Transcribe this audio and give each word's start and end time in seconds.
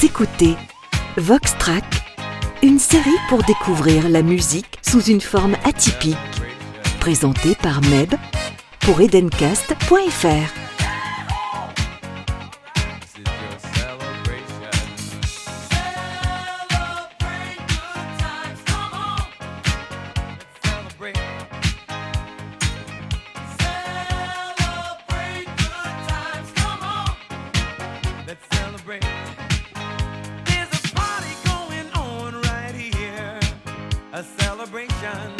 Écoutez 0.00 0.54
Vox 1.16 1.58
Track, 1.58 1.84
une 2.62 2.78
série 2.78 3.10
pour 3.28 3.42
découvrir 3.42 4.08
la 4.08 4.22
musique 4.22 4.78
sous 4.80 5.02
une 5.02 5.20
forme 5.20 5.56
atypique, 5.64 6.16
présentée 7.00 7.56
par 7.56 7.80
Meb 7.82 8.14
pour 8.80 9.00
edencast.fr. 9.00 10.67
a 34.18 34.24
celebration. 34.24 35.37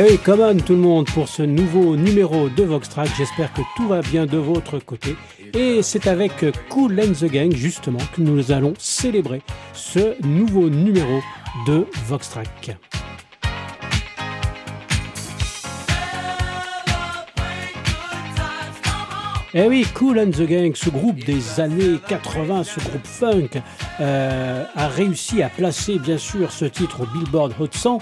Eh 0.00 0.02
oui, 0.02 0.16
come 0.16 0.42
on 0.42 0.56
tout 0.58 0.74
le 0.74 0.78
monde 0.78 1.06
pour 1.06 1.26
ce 1.26 1.42
nouveau 1.42 1.96
numéro 1.96 2.48
de 2.48 2.62
Voxtrack. 2.62 3.08
J'espère 3.18 3.52
que 3.52 3.62
tout 3.76 3.88
va 3.88 4.00
bien 4.00 4.26
de 4.26 4.38
votre 4.38 4.78
côté. 4.78 5.16
Et 5.54 5.82
c'est 5.82 6.06
avec 6.06 6.46
Cool 6.68 7.00
and 7.00 7.14
the 7.14 7.24
Gang 7.24 7.52
justement 7.52 7.98
que 8.14 8.20
nous 8.20 8.52
allons 8.52 8.74
célébrer 8.78 9.42
ce 9.72 10.14
nouveau 10.24 10.70
numéro 10.70 11.20
de 11.66 11.84
Voxtrack. 12.06 12.76
Eh 19.54 19.66
oui, 19.66 19.86
Cool 19.94 20.18
and 20.18 20.30
the 20.30 20.42
Gang, 20.42 20.72
ce 20.74 20.90
groupe 20.90 21.24
des 21.24 21.58
années 21.58 21.98
80, 22.06 22.64
ce 22.64 22.80
groupe 22.80 23.06
funk, 23.06 23.62
euh, 23.98 24.64
a 24.74 24.88
réussi 24.88 25.42
à 25.42 25.48
placer 25.48 25.98
bien 25.98 26.18
sûr 26.18 26.52
ce 26.52 26.66
titre 26.66 27.00
au 27.00 27.06
Billboard 27.06 27.54
Hot 27.58 27.68
100 27.72 27.98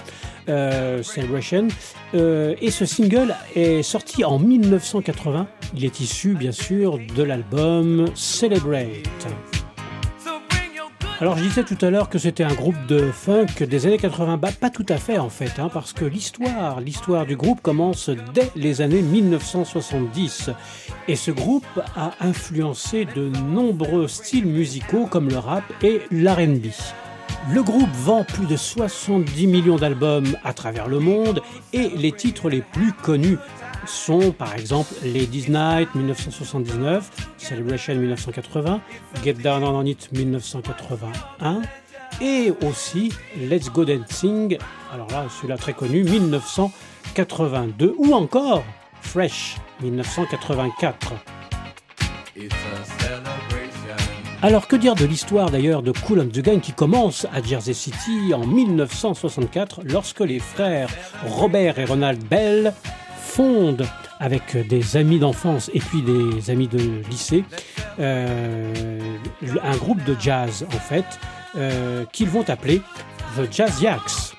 euh, 0.49 1.01
Celebration. 1.03 1.69
Euh, 2.15 2.53
et 2.61 2.69
ce 2.69 2.85
single 2.85 3.33
est 3.55 3.81
sorti 3.81 4.25
en 4.25 4.39
1980. 4.39 5.47
Il 5.73 5.85
est 5.85 6.01
issu 6.01 6.33
bien 6.33 6.51
sûr 6.51 6.99
de 7.15 7.23
l'album 7.23 8.07
Celebrate. 8.13 9.56
Alors 11.19 11.35
je 11.35 11.41
disais 11.41 11.63
tout 11.63 11.83
à 11.83 11.89
l'heure 11.89 12.09
que 12.09 12.19
c'était 12.19 12.43
un 12.43 12.53
groupe 12.53 12.75
de 12.87 13.09
funk 13.11 13.65
des 13.67 13.87
années 13.87 13.97
80, 13.97 14.37
bah, 14.37 14.49
pas 14.51 14.69
tout 14.69 14.85
à 14.87 14.97
fait 14.97 15.17
en 15.17 15.29
fait, 15.29 15.57
hein, 15.57 15.67
parce 15.73 15.91
que 15.91 16.05
l'histoire, 16.05 16.79
l'histoire 16.79 17.25
du 17.25 17.35
groupe 17.35 17.59
commence 17.63 18.11
dès 18.35 18.51
les 18.55 18.81
années 18.81 19.01
1970. 19.01 20.51
Et 21.07 21.15
ce 21.15 21.31
groupe 21.31 21.65
a 21.95 22.11
influencé 22.19 23.05
de 23.05 23.29
nombreux 23.29 24.07
styles 24.07 24.45
musicaux 24.45 25.07
comme 25.07 25.27
le 25.27 25.39
rap 25.39 25.63
et 25.81 26.01
l'RB. 26.11 26.67
Le 27.51 27.63
groupe 27.63 27.89
vend 27.93 28.23
plus 28.23 28.45
de 28.45 28.55
70 28.55 29.47
millions 29.47 29.77
d'albums 29.77 30.37
à 30.43 30.53
travers 30.53 30.87
le 30.87 30.99
monde 30.99 31.41
et 31.73 31.89
les 31.95 32.11
titres 32.11 32.47
les 32.47 32.61
plus 32.61 32.93
connus 32.93 33.37
sont 33.87 34.31
par 34.31 34.53
exemple 34.55 34.93
Ladies 35.03 35.49
Night 35.49 35.93
1979, 35.95 37.09
Celebration 37.37 37.95
1980, 37.95 38.81
Get 39.23 39.33
Down 39.33 39.63
on 39.63 39.85
It 39.85 40.09
1981 40.11 41.61
et 42.21 42.51
aussi 42.65 43.11
Let's 43.39 43.69
Go 43.69 43.85
Dancing, 43.85 44.57
alors 44.93 45.09
là 45.11 45.27
celui-là 45.29 45.57
très 45.57 45.73
connu, 45.73 46.03
1982 46.03 47.95
ou 47.97 48.13
encore 48.13 48.63
Fresh 49.01 49.57
1984. 49.81 51.13
Alors 54.43 54.67
que 54.67 54.75
dire 54.75 54.93
de 54.93 55.05
l'histoire 55.05 55.49
d'ailleurs 55.49 55.81
de 55.81 55.91
Cool 55.91 56.19
and 56.19 56.27
the 56.27 56.41
Gang 56.41 56.59
qui 56.59 56.71
commence 56.71 57.25
à 57.33 57.41
Jersey 57.41 57.73
City 57.73 58.33
en 58.35 58.45
1964 58.45 59.81
lorsque 59.85 60.19
les 60.19 60.39
frères 60.39 60.89
Robert 61.25 61.79
et 61.79 61.85
Ronald 61.85 62.23
Bell 62.23 62.73
avec 64.19 64.57
des 64.67 64.97
amis 64.97 65.19
d'enfance 65.19 65.69
et 65.73 65.79
puis 65.79 66.01
des 66.01 66.49
amis 66.49 66.67
de 66.67 67.01
lycée 67.09 67.43
euh, 67.99 69.17
un 69.63 69.77
groupe 69.77 70.03
de 70.05 70.15
jazz 70.19 70.65
en 70.67 70.79
fait 70.79 71.05
euh, 71.55 72.05
qu'ils 72.11 72.29
vont 72.29 72.47
appeler 72.49 72.81
The 73.35 73.51
Jazz 73.51 73.81
Yaks. 73.81 74.33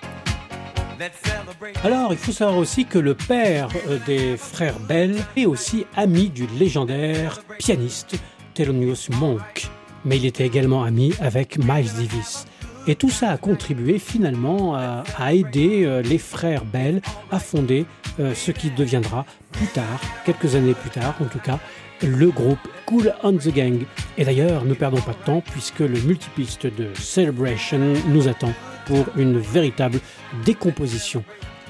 Alors, 1.84 2.12
il 2.12 2.18
faut 2.18 2.32
savoir 2.32 2.58
aussi 2.58 2.84
que 2.84 2.98
le 2.98 3.14
père 3.14 3.68
euh, 3.88 3.98
des 4.06 4.36
frères 4.36 4.78
Bell 4.80 5.16
est 5.36 5.46
aussi 5.46 5.86
ami 5.96 6.28
du 6.28 6.46
légendaire 6.58 7.40
pianiste 7.58 8.16
Thelonious 8.54 9.10
Monk 9.20 9.70
mais 10.04 10.16
il 10.16 10.26
était 10.26 10.46
également 10.46 10.84
ami 10.84 11.12
avec 11.20 11.58
Miles 11.58 11.92
Davis. 11.94 12.46
Et 12.88 12.96
tout 12.96 13.10
ça 13.10 13.30
a 13.30 13.36
contribué 13.36 13.98
finalement 13.98 14.74
à, 14.74 15.34
aider 15.34 15.84
euh, 15.84 16.00
les 16.00 16.16
frères 16.16 16.64
Bell 16.64 17.02
à 17.30 17.38
fonder 17.38 17.84
euh, 18.18 18.34
ce 18.34 18.50
qui 18.50 18.70
deviendra 18.70 19.26
plus 19.52 19.66
tard, 19.66 20.00
quelques 20.24 20.54
années 20.54 20.72
plus 20.72 20.88
tard 20.88 21.14
en 21.20 21.26
tout 21.26 21.38
cas, 21.38 21.58
le 22.02 22.30
groupe 22.30 22.58
Cool 22.86 23.12
on 23.22 23.34
the 23.34 23.48
Gang. 23.48 23.84
Et 24.16 24.24
d'ailleurs, 24.24 24.64
ne 24.64 24.72
perdons 24.72 25.02
pas 25.02 25.12
de 25.12 25.24
temps 25.24 25.42
puisque 25.52 25.80
le 25.80 26.00
multipiste 26.00 26.66
de 26.66 26.88
Celebration 26.94 27.92
nous 28.08 28.26
attend 28.26 28.54
pour 28.86 29.04
une 29.16 29.38
véritable 29.38 30.00
décomposition. 30.46 31.22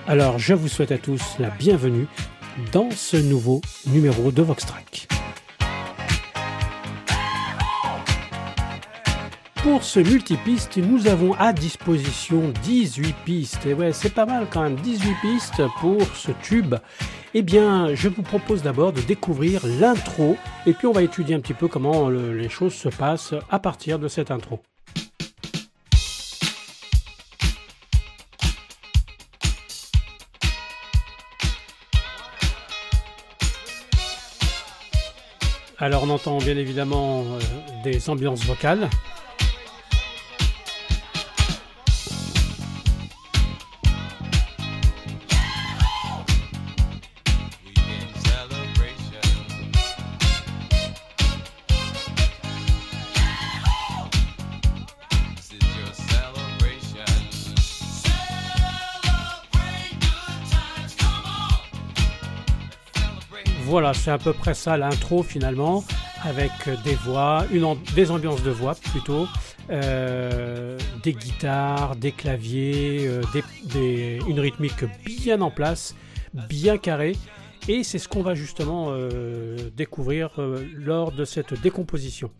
Alors, 0.06 0.38
je 0.38 0.54
vous 0.54 0.68
souhaite 0.68 0.92
à 0.92 0.98
tous 0.98 1.36
la 1.40 1.50
bienvenue 1.50 2.06
dans 2.72 2.90
ce 2.92 3.16
nouveau 3.16 3.60
numéro 3.86 4.30
de 4.30 4.42
Voxtrack. 4.42 5.08
Pour 9.70 9.84
ce 9.84 10.00
multipiste, 10.00 10.78
nous 10.78 11.08
avons 11.08 11.34
à 11.34 11.52
disposition 11.52 12.54
18 12.62 13.14
pistes. 13.26 13.66
Et 13.66 13.74
ouais, 13.74 13.92
c'est 13.92 14.14
pas 14.14 14.24
mal 14.24 14.46
quand 14.50 14.62
même, 14.62 14.76
18 14.76 15.14
pistes 15.20 15.62
pour 15.78 16.00
ce 16.16 16.32
tube. 16.42 16.74
Eh 17.34 17.42
bien, 17.42 17.94
je 17.94 18.08
vous 18.08 18.22
propose 18.22 18.62
d'abord 18.62 18.94
de 18.94 19.02
découvrir 19.02 19.60
l'intro, 19.66 20.38
et 20.64 20.72
puis 20.72 20.86
on 20.86 20.92
va 20.92 21.02
étudier 21.02 21.36
un 21.36 21.40
petit 21.40 21.52
peu 21.52 21.68
comment 21.68 22.08
les 22.08 22.48
choses 22.48 22.72
se 22.72 22.88
passent 22.88 23.34
à 23.50 23.58
partir 23.58 23.98
de 23.98 24.08
cette 24.08 24.30
intro. 24.30 24.60
Alors 35.80 36.02
on 36.04 36.10
entend 36.10 36.38
bien 36.38 36.56
évidemment 36.56 37.20
euh, 37.20 37.38
des 37.84 38.10
ambiances 38.10 38.44
vocales. 38.44 38.88
C'est 64.08 64.12
à 64.12 64.16
peu 64.16 64.32
près 64.32 64.54
ça 64.54 64.78
l'intro 64.78 65.22
finalement, 65.22 65.84
avec 66.22 66.50
des 66.82 66.94
voix, 66.94 67.44
une, 67.52 67.66
des 67.94 68.10
ambiances 68.10 68.42
de 68.42 68.50
voix 68.50 68.74
plutôt, 68.74 69.26
euh, 69.68 70.78
des 71.02 71.12
guitares, 71.12 71.94
des 71.94 72.12
claviers, 72.12 73.06
euh, 73.06 74.18
une 74.26 74.40
rythmique 74.40 74.86
bien 75.04 75.42
en 75.42 75.50
place, 75.50 75.94
bien 76.48 76.78
carrée. 76.78 77.16
Et 77.68 77.82
c'est 77.82 77.98
ce 77.98 78.08
qu'on 78.08 78.22
va 78.22 78.34
justement 78.34 78.86
euh, 78.92 79.58
découvrir 79.76 80.40
lors 80.74 81.12
de 81.12 81.26
cette 81.26 81.60
décomposition. 81.60 82.30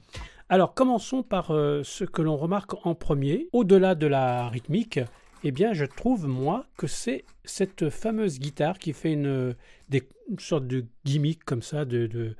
Alors 0.48 0.72
commençons 0.72 1.22
par 1.22 1.48
ce 1.48 2.04
que 2.04 2.22
l'on 2.22 2.38
remarque 2.38 2.86
en 2.86 2.94
premier. 2.94 3.50
Au-delà 3.52 3.94
de 3.94 4.06
la 4.06 4.48
rythmique, 4.48 5.00
eh 5.44 5.50
bien, 5.52 5.72
je 5.72 5.84
trouve, 5.84 6.26
moi, 6.26 6.66
que 6.76 6.86
c'est 6.86 7.24
cette 7.44 7.90
fameuse 7.90 8.38
guitare 8.38 8.78
qui 8.78 8.92
fait 8.92 9.12
une, 9.12 9.54
des, 9.88 10.08
sorte 10.38 10.66
de 10.66 10.84
gimmick 11.04 11.44
comme 11.44 11.62
ça, 11.62 11.84
de, 11.84 12.34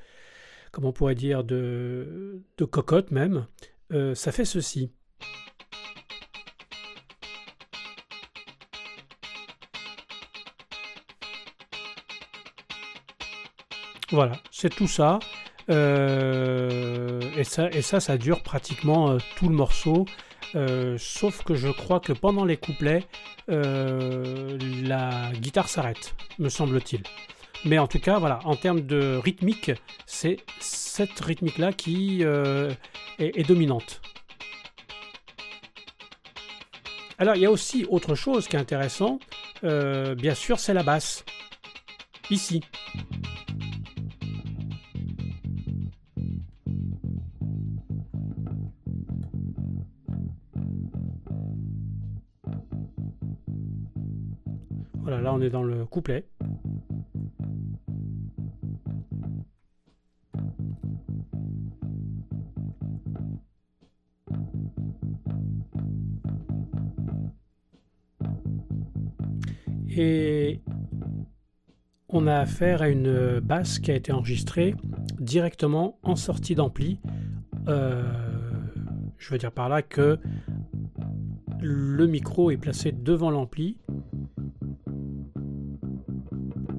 comment 0.73 0.89
on 0.89 0.93
pourrait 0.93 1.15
dire, 1.15 1.45
de, 1.45 2.43
cocotte 2.71 3.11
même. 3.11 3.47
Euh, 3.93 4.15
ça 4.15 4.33
fait 4.33 4.45
ceci. 4.45 4.91
Voilà, 14.11 14.41
c'est 14.51 14.75
tout 14.75 14.89
ça. 14.89 15.19
Euh, 15.71 17.21
et 17.37 17.45
ça. 17.45 17.71
Et 17.71 17.83
ça, 17.83 18.01
ça 18.01 18.17
dure 18.17 18.43
pratiquement 18.43 19.11
euh, 19.11 19.19
tout 19.37 19.49
le 19.49 19.55
morceau. 19.55 20.07
Euh, 20.55 20.97
sauf 20.99 21.43
que 21.43 21.55
je 21.55 21.69
crois 21.69 22.01
que 22.01 22.13
pendant 22.13 22.45
les 22.45 22.57
couplets, 22.57 23.05
la 23.49 25.31
guitare 25.35 25.69
s'arrête, 25.69 26.15
me 26.39 26.49
semble-t-il. 26.49 27.03
Mais 27.65 27.79
en 27.79 27.87
tout 27.87 27.99
cas, 27.99 28.19
voilà, 28.19 28.41
en 28.45 28.57
termes 28.57 28.83
de 28.83 29.17
rythmique, 29.17 29.73
c'est 30.07 30.37
cette 30.61 31.19
rythmique-là 31.19 31.73
qui 31.73 32.23
est, 32.23 33.49
dominante. 33.49 34.01
Alors, 37.19 37.35
il 37.37 37.43
y 37.43 37.47
a 37.47 37.51
aussi 37.51 37.87
autre 37.89 38.15
chose 38.15 38.49
qui 38.49 38.57
est 38.57 38.61
intéressant, 38.61 39.19
bien 39.63 40.35
sûr, 40.35 40.61
c'est 40.61 40.75
la 40.75 40.83
basse. 40.83 41.25
Ici. 42.31 42.63
Dans 55.51 55.63
le 55.63 55.85
couplet. 55.85 56.27
Et 70.01 70.61
on 72.09 72.27
a 72.29 72.37
affaire 72.37 72.83
à 72.83 72.89
une 72.89 73.41
basse 73.41 73.81
qui 73.81 73.91
a 73.91 73.95
été 73.95 74.13
enregistrée 74.13 74.77
directement 75.19 75.99
en 76.05 76.15
sortie 76.15 76.55
d'ampli. 76.55 77.01
Euh, 77.67 78.03
je 79.19 79.31
veux 79.31 79.39
dire 79.39 79.51
par 79.51 79.69
là 79.69 79.83
que 79.83 80.19
le 81.61 82.07
micro 82.07 82.51
est 82.51 82.57
placé 82.57 82.93
devant 82.93 83.31
l'ampli 83.31 83.77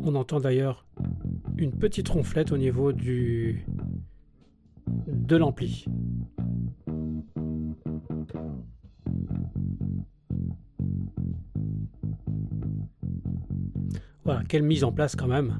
on 0.03 0.15
entend 0.15 0.39
d'ailleurs 0.39 0.85
une 1.57 1.71
petite 1.71 2.09
ronflette 2.09 2.51
au 2.51 2.57
niveau 2.57 2.91
du 2.93 3.65
de 5.07 5.35
l'ampli. 5.35 5.85
Voilà, 14.23 14.43
quelle 14.47 14.63
mise 14.63 14.83
en 14.83 14.91
place 14.91 15.15
quand 15.15 15.27
même. 15.27 15.59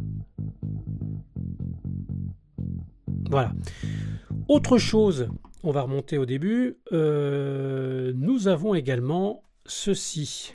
Voilà. 3.29 3.51
Autre 4.47 4.77
chose, 4.77 5.29
on 5.63 5.71
va 5.71 5.81
remonter 5.81 6.17
au 6.17 6.25
début. 6.25 6.77
Euh, 6.91 8.13
nous 8.15 8.47
avons 8.47 8.73
également 8.73 9.43
ceci. 9.65 10.53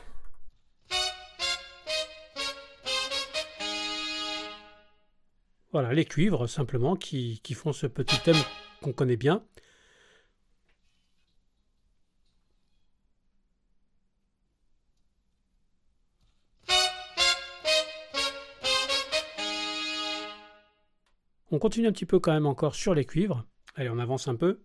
Voilà, 5.75 5.93
les 5.93 6.05
cuivres 6.05 6.49
simplement 6.49 6.95
qui, 6.95 7.41
font 7.53 7.73
ce 7.73 7.89
petit 7.89 8.23
thème 8.23 8.37
qu'on 8.81 8.93
connaît 8.93 9.17
bien. 9.17 9.45
On 21.51 21.59
continue 21.59 21.89
un 21.89 21.93
petit 21.93 22.07
peu 22.07 22.21
quand 22.21 22.33
même 22.33 22.47
encore 22.47 22.77
sur 22.77 22.95
les 22.95 23.05
cuivres. 23.05 23.45
Allez, 23.75 23.91
on 23.91 23.99
avance 23.99 24.29
un 24.29 24.37
peu. 24.37 24.63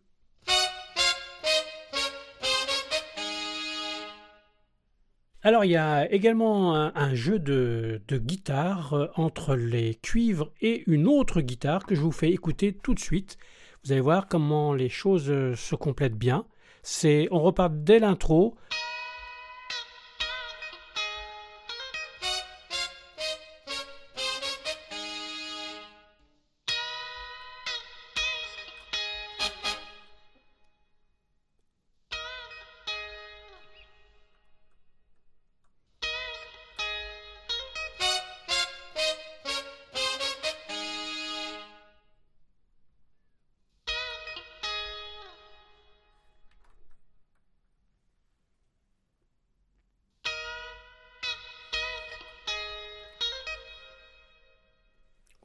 Alors 5.49 5.65
il 5.65 5.71
y 5.71 5.77
a 5.77 6.07
également 6.11 6.75
un, 6.75 7.15
jeu 7.15 7.39
de, 7.39 7.99
guitare 8.11 8.93
euh, 8.93 9.07
entre 9.15 9.55
les 9.55 9.95
cuivres 9.95 10.51
et 10.61 10.83
une 10.85 11.07
autre 11.07 11.41
guitare 11.41 11.87
que 11.87 11.95
je 11.95 12.01
vous 12.01 12.11
fais 12.11 12.29
écouter 12.29 12.71
tout 12.71 12.93
de 12.93 12.99
suite. 12.99 13.39
Vous 13.83 13.91
allez 13.91 13.99
voir 13.99 14.27
comment 14.27 14.75
les 14.75 14.89
choses 14.89 15.31
euh, 15.31 15.55
se 15.55 15.73
complètent 15.73 16.19
bien. 16.19 16.45
C'est, 16.83 17.27
on 17.31 17.39
repart 17.39 17.73
dès 17.73 17.97
l'intro. 17.97 18.57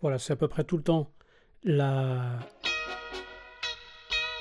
Voilà, 0.05 0.19
c'est 0.19 0.35
à 0.35 0.37
peu 0.37 0.49
près 0.49 0.65
tout 0.65 0.77
le 0.77 0.83
temps 0.83 1.11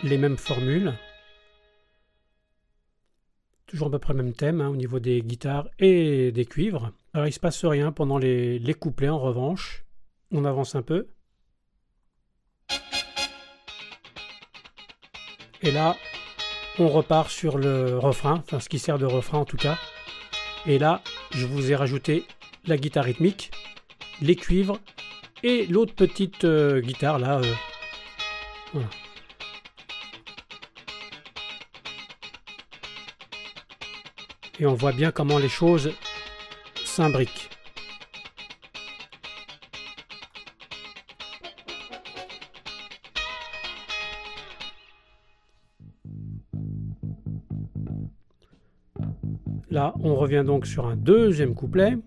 les 0.03 0.17
mêmes 0.17 0.35
formules. 0.35 0.91
Toujours 3.65 3.87
à 3.87 3.91
peu 3.91 3.99
près 3.99 4.11
le 4.11 4.23
même 4.23 4.33
thème 4.33 4.59
hein, 4.59 4.67
au 4.67 4.75
niveau 4.75 4.99
des 4.99 5.21
guitares 5.21 5.69
et 5.79 6.33
des 6.33 6.43
cuivres. 6.43 6.91
Alors 7.13 7.27
il 7.27 7.29
ne 7.29 7.33
se 7.33 7.39
passe 7.39 7.63
rien 7.63 7.93
pendant 7.93 8.17
les, 8.17 8.59
les 8.59 8.73
couplets 8.73 9.07
en 9.07 9.19
revanche. 9.19 9.85
On 10.31 10.43
avance 10.43 10.75
un 10.75 10.81
peu. 10.81 11.07
Et 15.61 15.71
là, 15.71 15.95
on 16.77 16.89
repart 16.89 17.29
sur 17.29 17.57
le 17.57 17.97
refrain, 17.97 18.43
enfin 18.45 18.59
ce 18.59 18.67
qui 18.67 18.79
sert 18.79 18.99
de 18.99 19.05
refrain 19.05 19.37
en 19.37 19.45
tout 19.45 19.55
cas. 19.55 19.77
Et 20.65 20.77
là, 20.77 21.01
je 21.31 21.45
vous 21.45 21.71
ai 21.71 21.75
rajouté 21.77 22.25
la 22.65 22.75
guitare 22.75 23.05
rythmique, 23.05 23.51
les 24.21 24.35
cuivres 24.35 24.77
et 25.43 25.65
l'autre 25.67 25.93
petite 25.93 26.45
euh, 26.45 26.79
guitare 26.79 27.19
là. 27.19 27.41
Euh, 28.75 28.79
et 34.59 34.65
on 34.65 34.73
voit 34.73 34.93
bien 34.93 35.11
comment 35.11 35.37
les 35.37 35.49
choses 35.49 35.91
s'imbriquent. 36.85 37.49
Là, 49.69 49.95
on 50.03 50.15
revient 50.15 50.43
donc 50.45 50.67
sur 50.67 50.85
un 50.85 50.95
deuxième 50.95 51.55
couplet. 51.55 51.97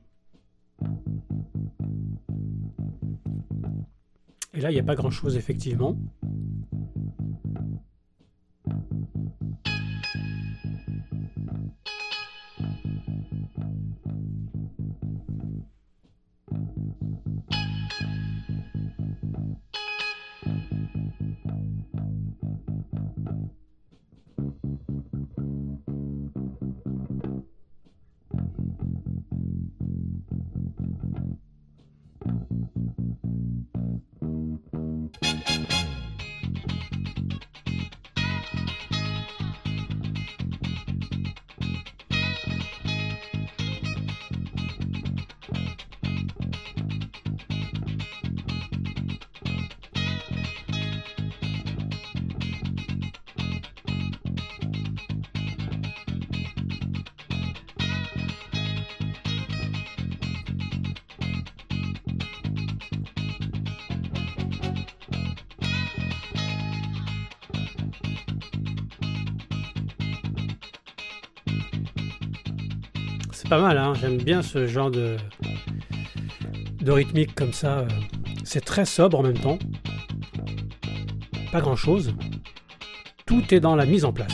Il 4.71 4.75
n'y 4.75 4.81
a 4.81 4.85
pas 4.85 4.95
grand-chose, 4.95 5.37
effectivement. 5.37 5.97
Pas 73.49 73.61
mal, 73.61 73.79
hein. 73.79 73.93
j'aime 73.95 74.17
bien 74.17 74.43
ce 74.43 74.67
genre 74.67 74.91
de, 74.91 75.17
de 76.81 76.93
rythmique 76.93 77.35
comme 77.35 77.53
ça. 77.53 77.81
euh. 77.81 77.89
C'est 78.45 78.65
très 78.65 78.85
sobre 78.85 79.21
en 79.21 79.23
même 79.23 79.39
temps. 79.39 79.59
Pas 81.53 81.61
grand 81.61 81.77
chose. 81.77 82.15
Tout 83.25 83.55
est 83.55 83.61
dans 83.61 83.77
la 83.77 83.87
mise 83.87 84.05
en 84.05 84.13
place. 84.13 84.33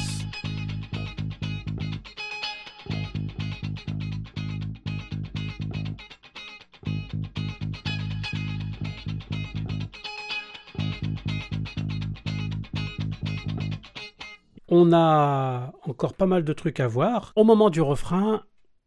On 14.68 14.92
a 14.94 15.72
encore 15.82 16.14
pas 16.14 16.24
mal 16.24 16.44
de 16.44 16.52
trucs 16.54 16.80
à 16.80 16.88
voir. 16.88 17.32
Au 17.36 17.44
moment 17.44 17.68
du 17.68 17.82
refrain, 17.82 18.42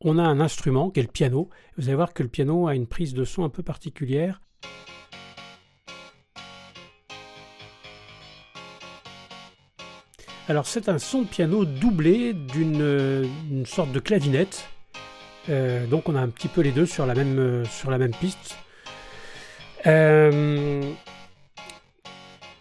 on 0.06 0.20
a 0.20 0.24
un 0.24 0.40
instrument 0.40 0.92
qui 0.92 1.00
est 1.00 1.04
le 1.04 1.10
piano. 1.10 1.50
Vous 1.78 1.86
allez 1.86 1.96
voir 1.96 2.14
que 2.14 2.22
le 2.22 2.30
piano 2.30 2.68
a 2.68 2.76
une 2.76 2.86
prise 2.86 3.16
de 3.16 3.26
son 3.26 3.44
un 3.44 3.50
peu 3.50 3.64
particulière. 3.64 4.40
Alors 10.48 10.68
c'est 10.68 10.90
un 10.90 11.00
son 11.00 11.24
de 11.24 11.28
piano 11.28 11.66
doublé 11.66 12.34
d'une 12.34 12.82
euh, 12.82 13.26
sorte 13.66 13.92
de 13.92 14.00
clavinette. 14.00 14.70
Euh, 15.50 15.88
donc 15.88 16.08
on 16.08 16.16
a 16.16 16.22
un 16.22 16.30
petit 16.30 16.50
peu 16.50 16.62
les 16.62 16.72
deux 16.72 16.86
sur 16.86 17.08
la 17.08 17.16
même, 17.16 17.40
euh, 17.40 18.10
piste. 18.20 18.58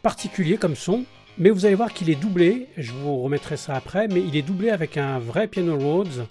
Particulier 0.02 0.56
comme 0.56 0.76
son, 0.76 1.04
mais 1.36 1.50
vous 1.50 1.66
allez 1.66 1.74
voir 1.74 1.92
qu'il 1.92 2.08
est 2.08 2.14
doublé. 2.14 2.68
Je 2.78 2.92
vous 2.92 3.20
remettrai 3.20 3.58
ça 3.58 3.74
après, 3.74 4.08
mais 4.08 4.20
il 4.20 4.34
est 4.34 4.42
doublé 4.42 4.70
avec 4.70 4.96
un 4.96 5.18
vrai 5.18 5.46
piano 5.46 5.78
Rhodes. 5.78 6.26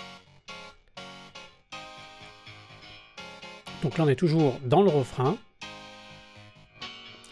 Donc 3.83 3.97
là 3.97 4.05
on 4.05 4.07
est 4.07 4.15
toujours 4.15 4.59
dans 4.63 4.81
le 4.81 4.89
refrain. 4.89 5.37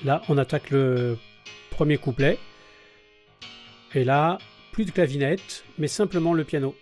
Là 0.04 0.22
on 0.28 0.38
attaque 0.38 0.70
le 0.70 1.18
premier 1.70 1.98
couplet. 1.98 2.38
Et 3.94 4.04
là, 4.04 4.38
plus 4.72 4.86
de 4.86 4.92
clavinette, 4.92 5.64
mais 5.78 5.88
simplement 5.88 6.34
le 6.34 6.44
piano. 6.44 6.76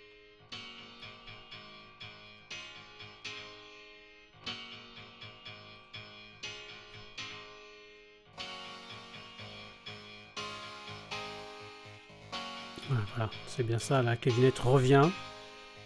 Voilà, 12.89 13.29
c'est 13.47 13.63
bien 13.63 13.79
ça, 13.79 14.01
la 14.01 14.15
clavinette 14.15 14.59
revient 14.59 15.09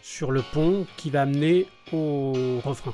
sur 0.02 0.32
le 0.32 0.42
pont 0.42 0.86
qui 0.98 1.10
va 1.10 1.24
amener 1.24 1.68
au 1.92 2.60
refrain. 2.63 2.94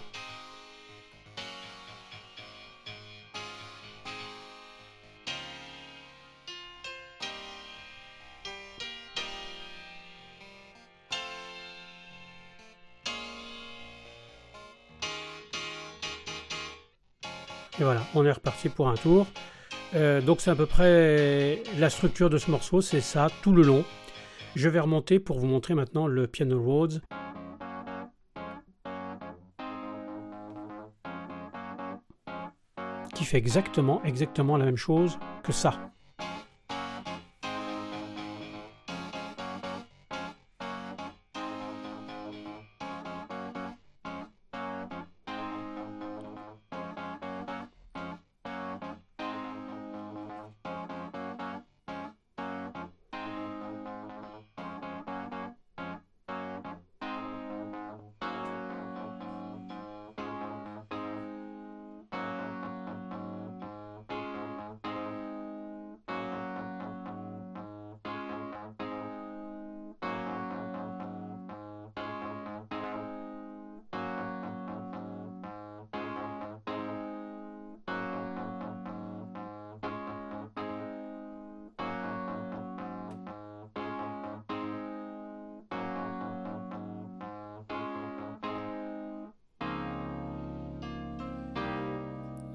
Et 17.79 17.83
voilà, 17.83 18.01
on 18.13 18.25
est 18.25 18.31
reparti 18.31 18.67
pour 18.67 18.89
un 18.89 18.95
tour. 18.95 19.25
Euh, 19.95 20.21
donc 20.21 20.41
c'est 20.41 20.51
à 20.51 20.55
peu 20.55 20.65
près 20.65 21.63
la 21.77 21.89
structure 21.89 22.29
de 22.29 22.37
ce 22.37 22.51
morceau, 22.51 22.81
c'est 22.81 23.01
ça 23.01 23.27
tout 23.41 23.53
le 23.53 23.63
long. 23.63 23.85
Je 24.55 24.67
vais 24.67 24.79
remonter 24.79 25.19
pour 25.19 25.39
vous 25.39 25.47
montrer 25.47 25.75
maintenant 25.75 26.07
le 26.07 26.27
piano 26.27 26.61
Rhodes. 26.61 27.01
Qui 33.15 33.25
fait 33.25 33.37
exactement, 33.37 34.03
exactement 34.03 34.57
la 34.57 34.65
même 34.65 34.77
chose 34.77 35.17
que 35.43 35.51
ça. 35.51 35.91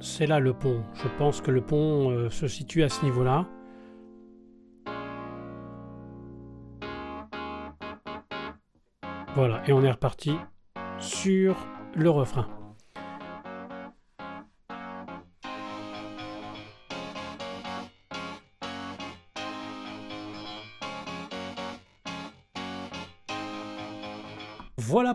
C'est 0.07 0.27
là 0.27 0.39
le 0.39 0.53
pont. 0.53 0.85
Je 0.93 1.09
pense 1.17 1.41
que 1.41 1.51
le 1.51 1.63
pont 1.63 2.11
euh, 2.11 2.29
se 2.29 2.47
situe 2.47 2.83
à 2.83 2.91
ce 2.91 3.03
niveau-là. 3.07 3.49
Voilà, 9.35 9.63
et 9.67 9.73
on 9.73 9.83
est 9.83 9.91
reparti 9.91 10.37
sur 10.99 11.57
le 11.95 12.11
refrain. 12.11 12.47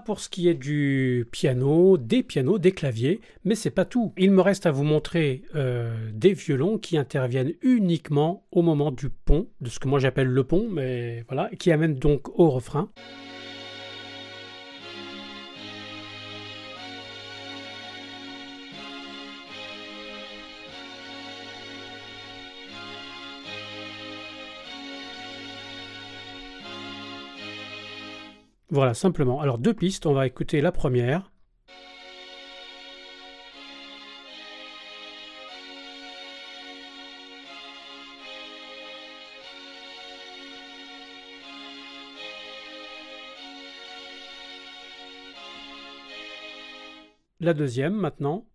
Pour 0.10 0.22
ce 0.22 0.28
qui 0.28 0.50
est 0.50 0.56
du 0.56 1.28
piano, 1.32 1.96
des 2.00 2.24
pianos, 2.24 2.58
des 2.58 2.72
claviers, 2.72 3.22
mais 3.46 3.54
c'est 3.54 3.70
pas 3.70 3.86
tout. 3.86 4.12
Il 4.18 4.32
me 4.32 4.42
reste 4.42 4.66
à 4.66 4.72
vous 4.72 4.84
montrer 4.84 5.44
euh, 5.54 5.94
des 6.12 6.34
violons 6.34 6.80
qui 6.80 6.98
interviennent 6.98 7.54
uniquement 7.62 8.44
au 8.52 8.64
moment 8.64 8.90
du 8.90 9.10
pont, 9.10 9.46
de 9.62 9.70
ce 9.70 9.78
que 9.78 9.88
moi 9.88 10.00
j'appelle 10.00 10.26
le 10.26 10.44
pont, 10.44 10.68
mais 10.68 11.24
voilà, 11.28 11.52
qui 11.60 11.72
amènent 11.72 11.94
donc 11.94 12.28
au 12.40 12.50
refrain. 12.50 12.90
Voilà, 28.72 28.94
simplement. 28.94 29.42
Alors 29.42 29.58
deux 29.58 29.74
pistes, 29.74 30.06
on 30.06 30.14
va 30.14 30.28
écouter 30.28 30.62
la 30.62 30.72
première. 30.72 31.32
La 47.42 47.54
deuxième 47.54 47.94
maintenant. 47.94 48.49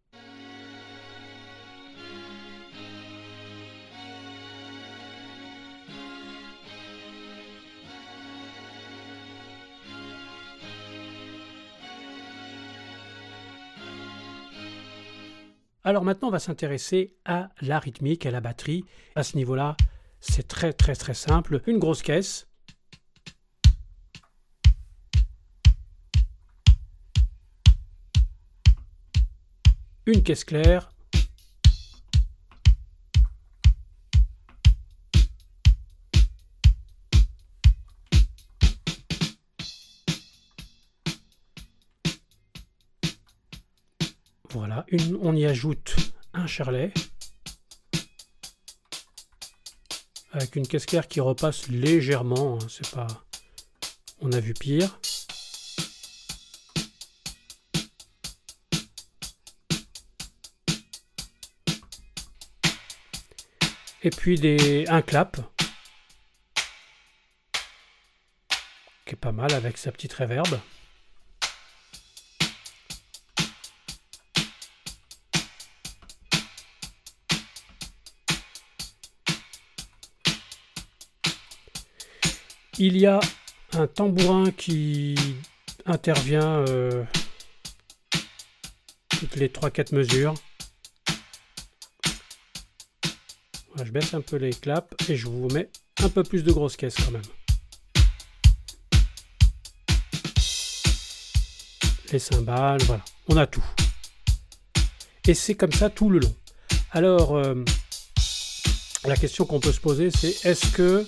Alors 15.86 16.02
maintenant, 16.02 16.28
on 16.28 16.30
va 16.30 16.38
s'intéresser 16.38 17.14
à 17.26 17.50
la 17.60 17.78
rythmique, 17.78 18.24
à 18.24 18.30
la 18.30 18.40
batterie. 18.40 18.86
À 19.16 19.22
ce 19.22 19.36
niveau-là, 19.36 19.76
c'est 20.18 20.48
très 20.48 20.72
très 20.72 20.94
très 20.94 21.12
simple. 21.12 21.60
Une 21.66 21.78
grosse 21.78 22.00
caisse. 22.00 22.48
Une 30.06 30.22
caisse 30.22 30.44
claire. 30.44 30.93
On 45.24 45.34
y 45.34 45.46
ajoute 45.46 45.96
un 46.34 46.46
charlet. 46.46 46.92
Avec 50.32 50.56
une 50.56 50.66
claire 50.66 51.08
qui 51.08 51.20
repasse 51.20 51.68
légèrement, 51.68 52.58
hein, 52.60 52.66
c'est 52.68 52.90
pas. 52.90 53.06
On 54.20 54.32
a 54.32 54.40
vu 54.40 54.52
pire. 54.52 55.00
Et 64.02 64.10
puis 64.10 64.38
des, 64.38 64.84
un 64.88 65.00
clap. 65.00 65.40
Qui 69.06 69.14
est 69.14 69.16
pas 69.16 69.32
mal 69.32 69.54
avec 69.54 69.78
sa 69.78 69.90
petite 69.90 70.12
réverbe. 70.12 70.60
Il 82.78 82.96
y 82.96 83.06
a 83.06 83.20
un 83.74 83.86
tambourin 83.86 84.50
qui 84.50 85.14
intervient 85.86 86.64
euh, 86.68 87.04
toutes 89.10 89.36
les 89.36 89.48
3-4 89.48 89.94
mesures. 89.94 90.34
je 93.82 93.90
baisse 93.90 94.14
un 94.14 94.20
peu 94.20 94.36
les 94.36 94.52
claps 94.52 94.88
et 95.08 95.16
je 95.16 95.26
vous 95.26 95.48
mets 95.48 95.68
un 96.02 96.08
peu 96.08 96.22
plus 96.22 96.42
de 96.42 96.52
grosse 96.52 96.76
caisse 96.76 96.94
quand 96.96 97.10
même. 97.10 97.22
Les 102.12 102.18
cymbales, 102.18 102.82
voilà, 102.82 103.04
on 103.28 103.36
a 103.36 103.46
tout. 103.46 103.64
Et 105.26 105.34
c'est 105.34 105.54
comme 105.54 105.72
ça 105.72 105.90
tout 105.90 106.10
le 106.10 106.20
long. 106.20 106.34
Alors, 106.92 107.36
euh, 107.36 107.64
la 109.04 109.16
question 109.16 109.44
qu'on 109.44 109.60
peut 109.60 109.72
se 109.72 109.80
poser, 109.80 110.10
c'est 110.10 110.44
est-ce 110.44 110.70
que 110.72 111.06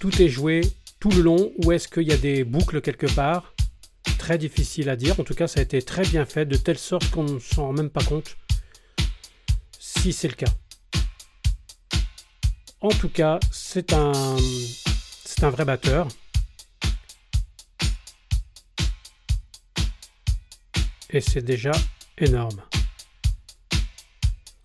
tout 0.00 0.22
est 0.22 0.28
joué 0.28 0.62
tout 0.98 1.10
le 1.10 1.20
long 1.20 1.52
ou 1.58 1.72
est-ce 1.72 1.86
qu'il 1.86 2.08
y 2.08 2.12
a 2.12 2.16
des 2.16 2.42
boucles 2.42 2.80
quelque 2.80 3.06
part? 3.14 3.54
Très 4.18 4.38
difficile 4.38 4.88
à 4.88 4.96
dire. 4.96 5.20
En 5.20 5.24
tout 5.24 5.34
cas, 5.34 5.46
ça 5.46 5.60
a 5.60 5.62
été 5.62 5.80
très 5.82 6.02
bien 6.02 6.24
fait, 6.24 6.46
de 6.46 6.56
telle 6.56 6.78
sorte 6.78 7.08
qu'on 7.10 7.24
ne 7.24 7.38
s'en 7.38 7.66
rend 7.66 7.72
même 7.74 7.90
pas 7.90 8.02
compte 8.02 8.36
si 9.78 10.12
c'est 10.12 10.28
le 10.28 10.34
cas. 10.34 10.52
En 12.80 12.88
tout 12.88 13.10
cas, 13.10 13.38
c'est 13.52 13.92
un, 13.92 14.36
vrai 15.42 15.64
batteur. 15.66 16.08
Et 21.10 21.20
c'est 21.20 21.42
déjà 21.42 21.72
énorme. 22.16 22.62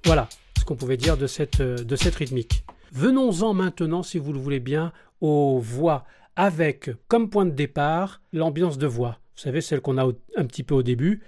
Voilà 0.05 0.29
ce 0.57 0.63
qu'on 0.63 0.75
pouvait 0.75 0.97
dire 0.97 1.17
de 1.17 1.27
cette 1.27 2.15
rythmique. 2.15 2.63
Venons-en 2.95 3.53
maintenant, 3.53 4.03
si 4.03 4.19
vous 4.19 4.31
le 4.31 4.39
voulez 4.39 4.61
bien, 4.61 4.93
aux 5.21 5.59
voix 5.59 6.05
avec 6.35 6.91
comme 7.07 7.29
point 7.29 7.45
de 7.45 7.51
départ 7.51 8.21
l'ambiance 8.33 8.77
de 8.77 8.87
voix. 8.87 9.19
Vous 9.35 9.41
savez, 9.41 9.61
celle 9.61 9.81
qu'on 9.81 9.97
a 9.97 10.05
un 10.35 10.45
petit 10.45 10.63
peu 10.63 10.75
au 10.75 10.83
début. 10.83 11.23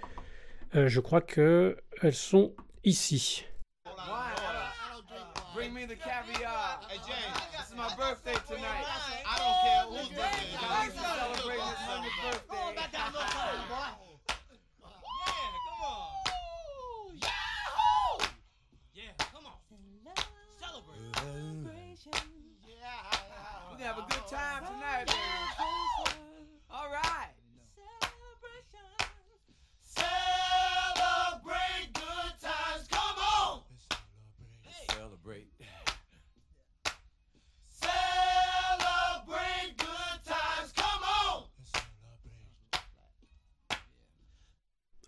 Euh, 0.74 0.88
je 0.88 1.00
crois 1.00 1.20
qu'elles 1.20 1.76
sont 2.12 2.54
ici. 2.84 3.44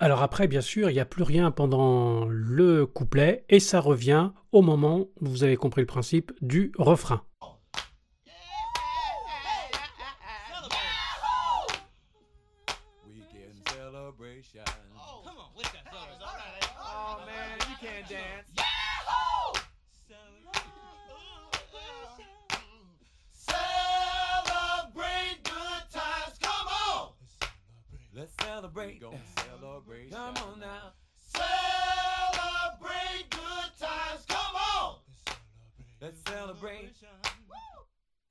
Alors 0.03 0.23
après, 0.23 0.49
bien 0.49 0.63
sûr, 0.63 0.89
il 0.89 0.95
n'y 0.95 1.01
a 1.01 1.05
plus 1.05 1.25
rien 1.25 1.51
pendant 1.51 2.25
le 2.25 2.87
couplet 2.87 3.45
et 3.51 3.61
ça 3.61 3.81
revient 3.81 4.31
au 4.51 4.63
moment, 4.63 5.09
vous 5.21 5.45
avez 5.45 5.57
compris 5.57 5.83
le 5.83 5.87
principe, 5.87 6.33
du 6.41 6.73
refrain. 6.79 7.23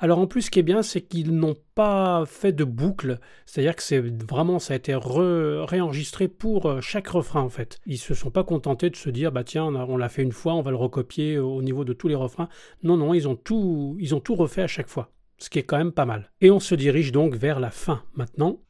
Alors 0.02 0.20
en 0.20 0.28
plus, 0.28 0.44
ce 0.44 0.52
qui 0.52 0.60
est 0.60 0.64
bien, 0.64 0.82
c'est 0.82 1.02
qu'ils 1.02 1.36
n'ont 1.36 1.58
pas 1.76 2.24
fait 2.26 2.54
de 2.54 2.64
boucle, 2.64 3.20
c'est-à-dire 3.46 3.76
que 3.76 3.84
c'est 3.84 4.00
vraiment 4.00 4.58
ça 4.58 4.74
a 4.74 4.78
été 4.78 4.96
réenregistré 4.96 6.30
pour 6.30 6.68
euh, 6.68 6.80
chaque 6.80 7.10
refrain 7.10 7.42
en 7.42 7.50
fait. 7.50 7.82
Ils 7.86 7.98
se 7.98 8.14
sont 8.14 8.32
pas 8.32 8.46
contentés 8.46 8.90
de 8.90 8.96
se 8.96 9.10
dire 9.10 9.34
bah 9.34 9.44
tiens 9.44 9.66
on 9.66 9.98
l'a 9.98 10.08
fait 10.08 10.24
une 10.24 10.32
fois, 10.32 10.54
on 10.54 10.62
va 10.62 10.72
le 10.72 10.78
recopier 10.78 11.38
au 11.38 11.62
niveau 11.62 11.84
de 11.84 11.92
tous 11.92 12.08
les 12.08 12.16
refrains. 12.16 12.48
Non 12.82 12.96
non, 12.96 13.14
ils 13.14 13.28
ont 13.28 13.36
tout 13.36 13.98
ils 14.00 14.16
ont 14.16 14.22
tout 14.22 14.36
refait 14.36 14.62
à 14.62 14.68
chaque 14.68 14.88
fois, 14.88 15.12
ce 15.38 15.50
qui 15.50 15.60
est 15.60 15.64
quand 15.64 15.78
même 15.78 15.92
pas 15.92 16.06
mal. 16.06 16.32
Et 16.40 16.50
on 16.50 16.62
se 16.62 16.76
dirige 16.76 17.12
donc 17.12 17.36
vers 17.36 17.60
la 17.60 17.70
fin 17.70 18.02
maintenant. 18.14 18.62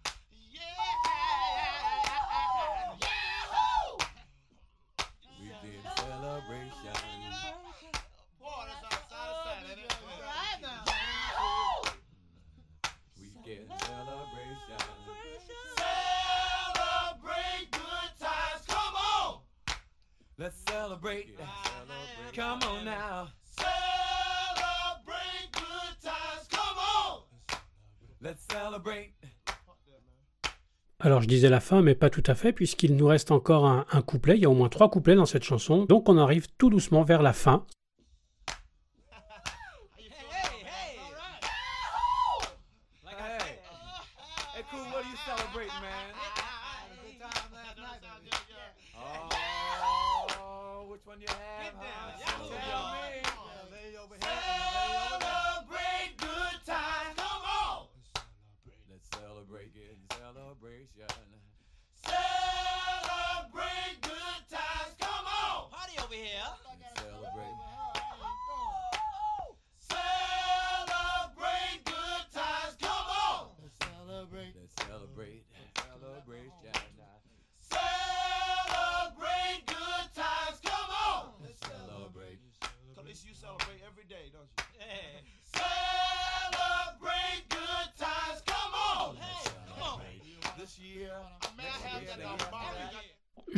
Alors 31.00 31.22
je 31.22 31.28
disais 31.28 31.50
la 31.50 31.62
fin, 31.62 31.82
mais 31.82 31.96
pas 31.96 32.10
tout 32.10 32.24
à 32.26 32.36
fait, 32.36 32.52
puisqu'il 32.52 32.98
nous 32.98 33.08
reste 33.08 33.32
encore 33.32 33.66
un, 33.66 33.86
un, 33.92 34.02
couplet. 34.02 34.36
Il 34.36 34.42
y 34.42 34.46
a 34.46 34.50
au 34.50 34.54
moins 34.54 34.68
trois 34.68 34.90
couplets 34.90 35.16
dans 35.16 35.26
cette 35.26 35.44
chanson. 35.44 35.86
Donc 35.86 36.10
on 36.10 36.18
arrive 36.18 36.48
tout 36.58 36.70
doucement 36.70 37.04
vers 37.04 37.22
la 37.22 37.32
fin. 37.32 37.66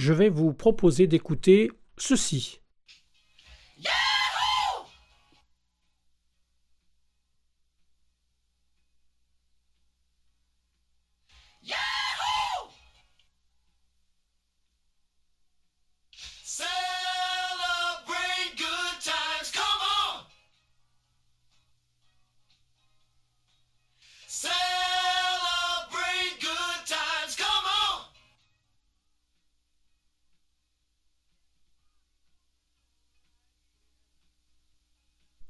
Je 0.02 0.14
vais 0.14 0.30
vous 0.30 0.52
proposer 0.52 1.06
d'écouter 1.06 1.70
ceci. 1.96 2.61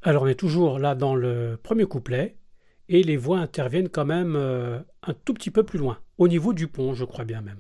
Alors 0.04 0.24
on 0.24 0.28
est 0.28 0.36
toujours 0.36 0.80
là 0.80 0.96
dans 0.96 1.14
le 1.16 1.60
premier 1.62 1.86
couplet 1.86 2.36
et 2.90 3.04
les 3.04 3.18
voix 3.18 3.38
interviennent 3.38 3.90
quand 3.90 4.06
même 4.06 4.36
euh, 4.36 4.80
un 5.04 5.14
tout 5.14 5.34
petit 5.36 5.52
peu 5.52 5.64
plus 5.64 5.78
loin, 5.78 6.00
au 6.18 6.28
niveau 6.28 6.54
du 6.54 6.68
pont, 6.68 6.96
je 6.96 7.06
crois 7.06 7.24
bien 7.24 7.42
même. 7.42 7.60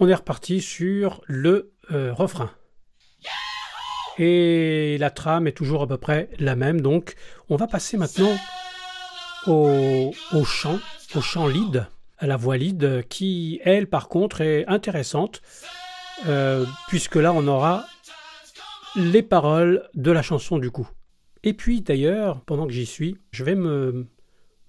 On 0.00 0.08
est 0.08 0.14
reparti 0.14 0.60
sur 0.62 1.20
le 1.26 1.72
euh, 1.92 2.12
refrain. 2.12 2.50
Et 4.18 4.96
la 4.98 5.10
trame 5.10 5.46
est 5.46 5.52
toujours 5.52 5.82
à 5.82 5.86
peu 5.86 5.98
près 5.98 6.30
la 6.38 6.56
même. 6.56 6.80
Donc, 6.80 7.14
on 7.48 7.56
va 7.56 7.66
passer 7.66 7.96
maintenant 7.96 8.34
au, 9.46 10.12
chant, 10.44 10.78
au 11.14 11.20
chant 11.20 11.46
lead, 11.46 11.86
à 12.18 12.26
la 12.26 12.36
voix 12.36 12.56
lead, 12.56 13.06
qui, 13.08 13.60
elle, 13.64 13.86
par 13.86 14.08
contre, 14.08 14.40
est 14.40 14.66
intéressante, 14.66 15.42
euh, 16.26 16.66
puisque 16.88 17.16
là, 17.16 17.32
on 17.32 17.46
aura 17.46 17.84
les 18.96 19.22
paroles 19.22 19.88
de 19.94 20.10
la 20.10 20.22
chanson 20.22 20.58
du 20.58 20.70
coup. 20.70 20.88
Et 21.42 21.54
puis, 21.54 21.80
d'ailleurs, 21.82 22.42
pendant 22.42 22.66
que 22.66 22.72
j'y 22.72 22.86
suis, 22.86 23.16
je 23.30 23.44
vais 23.44 23.54
me, 23.54 24.06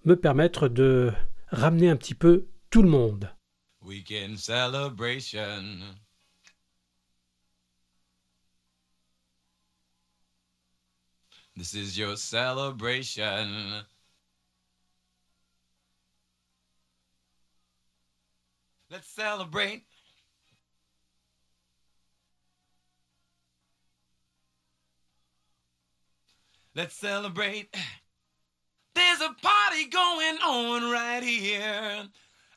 me 0.05 0.15
permettre 0.15 0.67
de 0.67 1.11
ramener 1.49 1.89
un 1.89 1.95
petit 1.95 2.15
peu 2.15 2.47
tout 2.69 2.83
le 2.83 2.89
monde. 2.89 3.29
Weekend 3.83 4.39
celebration. 4.39 5.81
This 11.55 11.73
is 11.73 11.97
your 11.97 12.15
celebration. 12.15 13.83
Let's 18.89 19.07
celebrate. 19.07 19.83
Let's 26.75 26.95
celebrate. 26.95 27.75
There's 28.93 29.21
a 29.21 29.35
party 29.41 29.87
going 29.87 30.37
on 30.37 30.91
right 30.91 31.23
here 31.23 32.07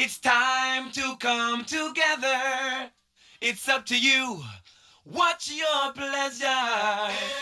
It's 0.00 0.20
time 0.20 0.92
to 0.92 1.16
come 1.18 1.64
together. 1.64 2.88
It's 3.40 3.68
up 3.68 3.84
to 3.86 3.98
you. 3.98 4.40
What's 5.02 5.52
your 5.52 5.92
pleasure? 5.92 6.46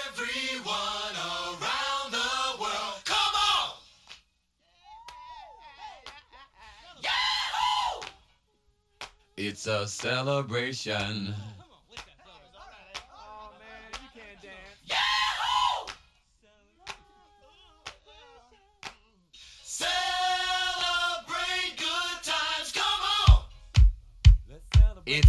Everyone 0.08 1.16
around 1.20 2.12
the 2.12 2.58
world, 2.58 3.02
come 3.04 3.34
on! 3.52 3.74
Yahoo! 7.02 8.06
It's 9.36 9.66
a 9.66 9.86
celebration. 9.86 11.34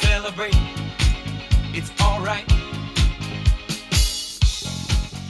Celebrate. 0.00 0.54
It's. 1.74 1.90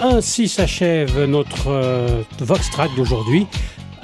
Ainsi 0.00 0.48
s'achève 0.48 1.24
notre 1.24 1.68
euh, 1.68 2.22
Vox 2.40 2.68
Track 2.70 2.90
d'aujourd'hui, 2.96 3.46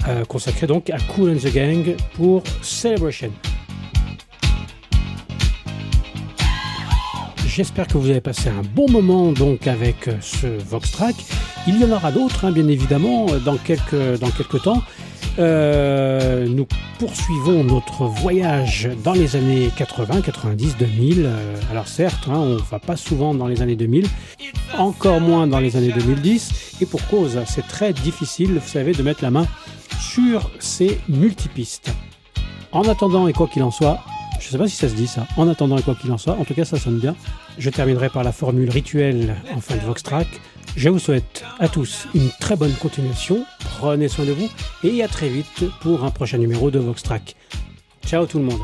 euh, 0.08 0.24
consacré 0.24 0.66
donc 0.66 0.88
à 0.88 0.98
Cool 0.98 1.32
and 1.32 1.36
the 1.36 1.52
Gang 1.52 1.96
pour 2.14 2.42
Celebration. 2.62 3.30
J'espère 7.46 7.86
que 7.88 7.98
vous 7.98 8.08
avez 8.08 8.20
passé 8.20 8.48
un 8.48 8.62
bon 8.62 8.88
moment 8.88 9.32
donc 9.32 9.66
avec 9.66 10.08
euh, 10.08 10.14
ce 10.20 10.46
Vox 10.46 10.90
Track. 10.92 11.16
Il 11.66 11.78
y 11.78 11.84
en 11.84 11.90
aura 11.90 12.12
d'autres, 12.12 12.46
hein, 12.46 12.52
bien 12.52 12.68
évidemment, 12.68 13.26
dans 13.44 13.56
quelques, 13.56 14.18
dans 14.20 14.30
quelques 14.30 14.62
temps. 14.62 14.82
Euh, 15.40 16.46
nous 16.46 16.66
poursuivons 16.98 17.64
notre 17.64 18.04
voyage 18.04 18.90
dans 19.02 19.14
les 19.14 19.36
années 19.36 19.70
80, 19.74 20.20
90, 20.20 20.76
2000. 20.76 21.24
Euh, 21.24 21.56
alors 21.70 21.88
certes, 21.88 22.28
hein, 22.28 22.36
on 22.36 22.54
ne 22.56 22.58
va 22.58 22.78
pas 22.78 22.96
souvent 22.96 23.32
dans 23.32 23.46
les 23.46 23.62
années 23.62 23.74
2000, 23.74 24.06
encore 24.76 25.22
moins 25.22 25.46
dans 25.46 25.58
les 25.58 25.76
années 25.78 25.92
2010, 25.92 26.76
et 26.82 26.86
pour 26.86 27.06
cause, 27.06 27.38
c'est 27.46 27.66
très 27.66 27.94
difficile, 27.94 28.58
vous 28.58 28.68
savez, 28.68 28.92
de 28.92 29.02
mettre 29.02 29.22
la 29.22 29.30
main 29.30 29.46
sur 29.98 30.50
ces 30.58 31.00
multipistes. 31.08 31.90
En 32.72 32.86
attendant, 32.86 33.26
et 33.26 33.32
quoi 33.32 33.48
qu'il 33.48 33.62
en 33.62 33.70
soit, 33.70 34.00
je 34.40 34.46
ne 34.46 34.50
sais 34.50 34.58
pas 34.58 34.68
si 34.68 34.76
ça 34.76 34.90
se 34.90 34.94
dit 34.94 35.06
ça, 35.06 35.26
en 35.38 35.48
attendant 35.48 35.78
et 35.78 35.82
quoi 35.82 35.94
qu'il 35.94 36.12
en 36.12 36.18
soit, 36.18 36.36
en 36.38 36.44
tout 36.44 36.54
cas 36.54 36.66
ça 36.66 36.78
sonne 36.78 36.98
bien, 36.98 37.16
je 37.56 37.70
terminerai 37.70 38.10
par 38.10 38.24
la 38.24 38.32
formule 38.32 38.68
rituelle 38.68 39.36
en 39.54 39.60
fin 39.60 39.76
de 39.76 39.80
Vox 39.80 40.02
Track. 40.02 40.28
Je 40.76 40.88
vous 40.88 40.98
souhaite 40.98 41.44
à 41.58 41.68
tous 41.68 42.06
une 42.14 42.30
très 42.40 42.56
bonne 42.56 42.72
continuation, 42.74 43.44
prenez 43.78 44.08
soin 44.08 44.24
de 44.24 44.32
vous 44.32 44.48
et 44.84 45.02
à 45.02 45.08
très 45.08 45.28
vite 45.28 45.64
pour 45.80 46.04
un 46.04 46.10
prochain 46.10 46.38
numéro 46.38 46.70
de 46.70 46.78
Vox 46.78 47.02
Track. 47.02 47.34
Ciao 48.06 48.26
tout 48.26 48.38
le 48.38 48.44
monde 48.44 48.60